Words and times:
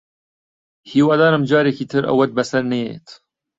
هیوادارم 0.91 1.43
جارێکی 1.49 1.85
تر 1.91 2.03
ئەوەت 2.09 2.31
بەسەر 2.37 2.63
نەیەت 2.71 3.07